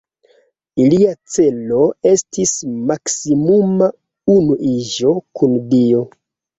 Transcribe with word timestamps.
Ilia 0.85 1.11
celo 1.33 1.83
estis 2.13 2.55
maksimuma 2.87 3.93
unuiĝo 4.41 5.19
kun 5.37 5.59
Dio. 5.73 6.07